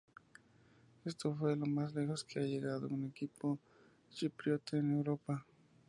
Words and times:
Esto 1.05 1.31
fue 1.35 1.55
lo 1.55 1.67
más 1.67 1.93
lejos 1.93 2.23
que 2.23 2.39
ha 2.39 2.41
llegado 2.41 2.87
un 2.87 3.05
equipo 3.05 3.59
chipriota 4.09 4.77
en 4.77 4.93
Europa. 4.93 5.45